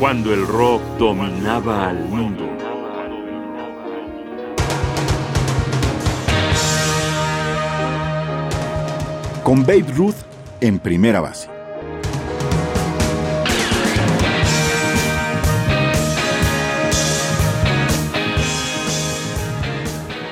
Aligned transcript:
cuando 0.00 0.32
el 0.32 0.46
rock 0.46 0.80
dominaba 0.98 1.90
al 1.90 2.08
mundo. 2.08 2.48
Con 9.44 9.60
Babe 9.66 9.84
Ruth 9.94 10.14
en 10.62 10.78
primera 10.78 11.20
base. 11.20 11.50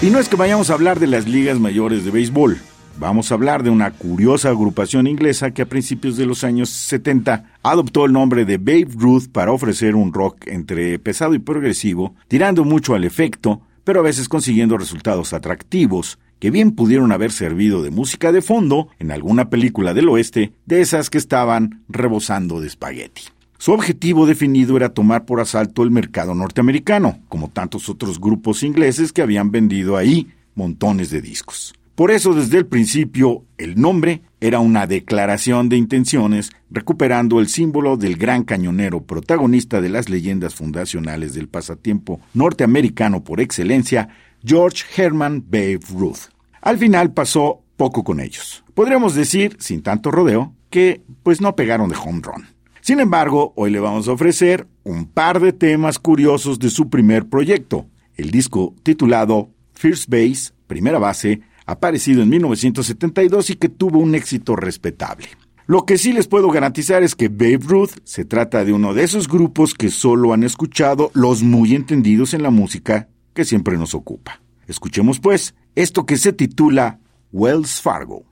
Y 0.00 0.10
no 0.10 0.18
es 0.18 0.28
que 0.28 0.34
vayamos 0.34 0.70
a 0.70 0.74
hablar 0.74 0.98
de 0.98 1.06
las 1.06 1.28
ligas 1.28 1.60
mayores 1.60 2.04
de 2.04 2.10
béisbol. 2.10 2.58
Vamos 2.98 3.30
a 3.30 3.34
hablar 3.34 3.62
de 3.62 3.70
una 3.70 3.90
curiosa 3.90 4.50
agrupación 4.50 5.06
inglesa 5.06 5.50
que 5.50 5.62
a 5.62 5.68
principios 5.68 6.16
de 6.16 6.26
los 6.26 6.44
años 6.44 6.70
70 6.70 7.44
adoptó 7.62 8.04
el 8.04 8.12
nombre 8.12 8.44
de 8.44 8.58
Babe 8.58 8.88
Ruth 8.96 9.28
para 9.32 9.52
ofrecer 9.52 9.96
un 9.96 10.12
rock 10.12 10.46
entre 10.46 10.98
pesado 10.98 11.34
y 11.34 11.38
progresivo, 11.38 12.14
tirando 12.28 12.64
mucho 12.64 12.94
al 12.94 13.04
efecto, 13.04 13.62
pero 13.84 14.00
a 14.00 14.04
veces 14.04 14.28
consiguiendo 14.28 14.78
resultados 14.78 15.32
atractivos, 15.32 16.18
que 16.38 16.50
bien 16.50 16.72
pudieron 16.72 17.12
haber 17.12 17.32
servido 17.32 17.82
de 17.82 17.90
música 17.90 18.32
de 18.32 18.42
fondo 18.42 18.88
en 18.98 19.10
alguna 19.10 19.48
película 19.48 19.94
del 19.94 20.08
oeste, 20.08 20.52
de 20.66 20.80
esas 20.80 21.08
que 21.08 21.18
estaban 21.18 21.84
rebosando 21.88 22.60
de 22.60 22.66
espagueti. 22.66 23.22
Su 23.58 23.72
objetivo 23.72 24.26
definido 24.26 24.76
era 24.76 24.88
tomar 24.88 25.24
por 25.24 25.40
asalto 25.40 25.84
el 25.84 25.92
mercado 25.92 26.34
norteamericano, 26.34 27.20
como 27.28 27.48
tantos 27.48 27.88
otros 27.88 28.20
grupos 28.20 28.64
ingleses 28.64 29.12
que 29.12 29.22
habían 29.22 29.52
vendido 29.52 29.96
ahí 29.96 30.32
montones 30.54 31.10
de 31.10 31.22
discos. 31.22 31.72
Por 31.94 32.10
eso 32.10 32.32
desde 32.32 32.58
el 32.58 32.66
principio 32.66 33.44
el 33.58 33.78
nombre 33.78 34.22
era 34.40 34.60
una 34.60 34.86
declaración 34.86 35.68
de 35.68 35.76
intenciones 35.76 36.50
recuperando 36.70 37.38
el 37.38 37.48
símbolo 37.48 37.98
del 37.98 38.16
gran 38.16 38.44
cañonero 38.44 39.02
protagonista 39.02 39.82
de 39.82 39.90
las 39.90 40.08
leyendas 40.08 40.54
fundacionales 40.54 41.34
del 41.34 41.48
pasatiempo 41.48 42.20
norteamericano 42.32 43.22
por 43.22 43.40
excelencia, 43.40 44.08
George 44.42 44.84
Herman 44.96 45.44
Babe 45.46 45.80
Ruth. 45.94 46.30
Al 46.62 46.78
final 46.78 47.12
pasó 47.12 47.62
poco 47.76 48.04
con 48.04 48.20
ellos. 48.20 48.64
Podríamos 48.74 49.14
decir, 49.14 49.56
sin 49.60 49.82
tanto 49.82 50.10
rodeo, 50.10 50.54
que 50.70 51.02
pues 51.22 51.40
no 51.42 51.54
pegaron 51.54 51.90
de 51.90 51.96
home 51.96 52.22
run. 52.22 52.46
Sin 52.80 53.00
embargo, 53.00 53.52
hoy 53.54 53.70
le 53.70 53.80
vamos 53.80 54.08
a 54.08 54.12
ofrecer 54.12 54.66
un 54.82 55.06
par 55.06 55.40
de 55.40 55.52
temas 55.52 55.98
curiosos 55.98 56.58
de 56.58 56.70
su 56.70 56.88
primer 56.88 57.26
proyecto, 57.26 57.86
el 58.16 58.30
disco 58.30 58.74
titulado 58.82 59.50
First 59.74 60.08
Base, 60.08 60.52
primera 60.66 60.98
base, 60.98 61.42
aparecido 61.66 62.22
en 62.22 62.28
1972 62.28 63.50
y 63.50 63.56
que 63.56 63.68
tuvo 63.68 63.98
un 63.98 64.14
éxito 64.14 64.56
respetable. 64.56 65.28
Lo 65.66 65.86
que 65.86 65.96
sí 65.96 66.12
les 66.12 66.26
puedo 66.26 66.50
garantizar 66.50 67.02
es 67.02 67.14
que 67.14 67.28
Babe 67.28 67.60
Ruth 67.62 67.92
se 68.04 68.24
trata 68.24 68.64
de 68.64 68.72
uno 68.72 68.94
de 68.94 69.04
esos 69.04 69.28
grupos 69.28 69.74
que 69.74 69.90
solo 69.90 70.32
han 70.32 70.42
escuchado 70.42 71.10
los 71.14 71.42
muy 71.42 71.74
entendidos 71.74 72.34
en 72.34 72.42
la 72.42 72.50
música 72.50 73.08
que 73.32 73.44
siempre 73.44 73.78
nos 73.78 73.94
ocupa. 73.94 74.42
Escuchemos 74.66 75.20
pues 75.20 75.54
esto 75.74 76.04
que 76.04 76.16
se 76.16 76.32
titula 76.32 76.98
Wells 77.32 77.80
Fargo. 77.80 78.24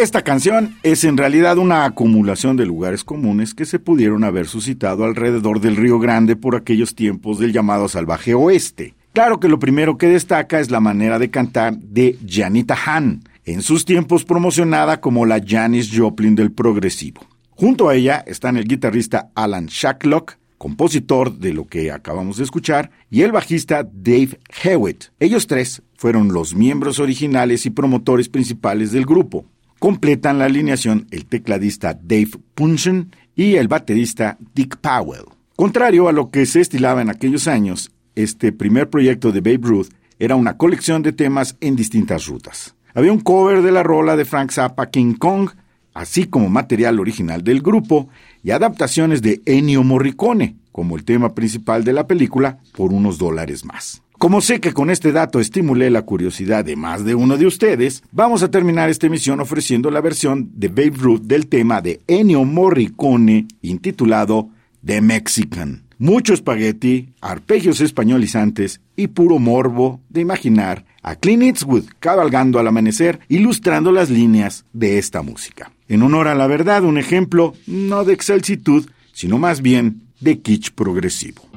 Esta 0.00 0.22
canción 0.22 0.76
es 0.82 1.04
en 1.04 1.18
realidad 1.18 1.58
una 1.58 1.84
acumulación 1.84 2.56
de 2.56 2.64
lugares 2.64 3.04
comunes 3.04 3.52
que 3.52 3.66
se 3.66 3.78
pudieron 3.78 4.24
haber 4.24 4.46
suscitado 4.46 5.04
alrededor 5.04 5.60
del 5.60 5.76
Río 5.76 5.98
Grande 5.98 6.36
por 6.36 6.56
aquellos 6.56 6.94
tiempos 6.94 7.38
del 7.38 7.52
llamado 7.52 7.86
salvaje 7.86 8.32
oeste. 8.32 8.94
Claro 9.12 9.40
que 9.40 9.48
lo 9.48 9.58
primero 9.58 9.98
que 9.98 10.06
destaca 10.06 10.58
es 10.58 10.70
la 10.70 10.80
manera 10.80 11.18
de 11.18 11.28
cantar 11.28 11.76
de 11.76 12.18
Janita 12.26 12.78
Han, 12.86 13.24
en 13.44 13.60
sus 13.60 13.84
tiempos 13.84 14.24
promocionada 14.24 15.02
como 15.02 15.26
la 15.26 15.38
Janis 15.46 15.90
Joplin 15.94 16.34
del 16.34 16.50
progresivo. 16.50 17.20
Junto 17.50 17.90
a 17.90 17.94
ella 17.94 18.24
están 18.26 18.56
el 18.56 18.64
guitarrista 18.64 19.28
Alan 19.34 19.66
Shacklock, 19.66 20.38
compositor 20.56 21.36
de 21.36 21.52
lo 21.52 21.66
que 21.66 21.92
acabamos 21.92 22.38
de 22.38 22.44
escuchar, 22.44 22.90
y 23.10 23.20
el 23.20 23.32
bajista 23.32 23.82
Dave 23.82 24.40
Hewitt. 24.64 25.08
Ellos 25.20 25.46
tres 25.46 25.82
fueron 25.94 26.32
los 26.32 26.54
miembros 26.54 27.00
originales 27.00 27.66
y 27.66 27.70
promotores 27.70 28.30
principales 28.30 28.92
del 28.92 29.04
grupo. 29.04 29.44
Completan 29.80 30.38
la 30.38 30.44
alineación 30.44 31.06
el 31.10 31.24
tecladista 31.24 31.94
Dave 31.94 32.32
Punchen 32.54 33.16
y 33.34 33.54
el 33.54 33.66
baterista 33.66 34.36
Dick 34.54 34.76
Powell. 34.76 35.24
Contrario 35.56 36.06
a 36.06 36.12
lo 36.12 36.30
que 36.30 36.44
se 36.44 36.60
estilaba 36.60 37.00
en 37.00 37.08
aquellos 37.08 37.48
años, 37.48 37.90
este 38.14 38.52
primer 38.52 38.90
proyecto 38.90 39.32
de 39.32 39.40
Babe 39.40 39.66
Ruth 39.66 39.88
era 40.18 40.36
una 40.36 40.58
colección 40.58 41.02
de 41.02 41.12
temas 41.12 41.56
en 41.62 41.76
distintas 41.76 42.26
rutas. 42.26 42.74
Había 42.92 43.10
un 43.10 43.20
cover 43.20 43.62
de 43.62 43.72
la 43.72 43.82
rola 43.82 44.16
de 44.16 44.26
Frank 44.26 44.50
Zappa 44.50 44.90
King 44.90 45.14
Kong, 45.14 45.48
así 45.94 46.26
como 46.26 46.50
material 46.50 47.00
original 47.00 47.42
del 47.42 47.62
grupo 47.62 48.10
y 48.42 48.50
adaptaciones 48.50 49.22
de 49.22 49.40
Ennio 49.46 49.82
Morricone, 49.82 50.56
como 50.72 50.94
el 50.94 51.04
tema 51.04 51.34
principal 51.34 51.84
de 51.84 51.94
la 51.94 52.06
película, 52.06 52.58
por 52.76 52.92
unos 52.92 53.16
dólares 53.16 53.64
más. 53.64 54.02
Como 54.20 54.42
sé 54.42 54.60
que 54.60 54.74
con 54.74 54.90
este 54.90 55.12
dato 55.12 55.40
estimulé 55.40 55.88
la 55.88 56.02
curiosidad 56.02 56.62
de 56.62 56.76
más 56.76 57.06
de 57.06 57.14
uno 57.14 57.38
de 57.38 57.46
ustedes, 57.46 58.02
vamos 58.12 58.42
a 58.42 58.50
terminar 58.50 58.90
esta 58.90 59.06
emisión 59.06 59.40
ofreciendo 59.40 59.90
la 59.90 60.02
versión 60.02 60.50
de 60.56 60.68
Babe 60.68 60.92
Ruth 60.94 61.22
del 61.22 61.46
tema 61.46 61.80
de 61.80 62.02
Ennio 62.06 62.44
Morricone 62.44 63.48
intitulado 63.62 64.50
The 64.84 65.00
Mexican 65.00 65.84
mucho 65.96 66.34
espagueti, 66.34 67.14
arpegios 67.22 67.80
españolizantes 67.80 68.82
y 68.94 69.08
puro 69.08 69.38
morbo 69.38 70.00
de 70.10 70.20
imaginar 70.20 70.84
a 71.02 71.14
Clint 71.14 71.42
Eastwood 71.42 71.84
cabalgando 71.98 72.58
al 72.58 72.68
amanecer 72.68 73.20
ilustrando 73.28 73.90
las 73.90 74.10
líneas 74.10 74.66
de 74.74 74.98
esta 74.98 75.22
música. 75.22 75.72
En 75.88 76.02
honor 76.02 76.28
a 76.28 76.34
la 76.34 76.46
verdad, 76.46 76.84
un 76.84 76.98
ejemplo 76.98 77.54
no 77.66 78.04
de 78.04 78.12
excelsitud, 78.12 78.86
sino 79.12 79.38
más 79.38 79.62
bien 79.62 80.02
de 80.20 80.40
kitsch 80.40 80.72
progresivo. 80.72 81.49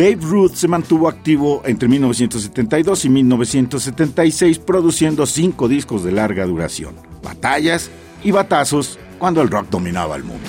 Babe 0.00 0.16
Ruth 0.22 0.54
se 0.54 0.66
mantuvo 0.66 1.10
activo 1.10 1.60
entre 1.66 1.86
1972 1.86 3.04
y 3.04 3.10
1976 3.10 4.58
produciendo 4.60 5.26
cinco 5.26 5.68
discos 5.68 6.02
de 6.02 6.10
larga 6.10 6.46
duración, 6.46 6.94
batallas 7.22 7.90
y 8.24 8.30
batazos 8.30 8.98
cuando 9.18 9.42
el 9.42 9.50
rock 9.50 9.68
dominaba 9.68 10.16
el 10.16 10.24
mundo. 10.24 10.48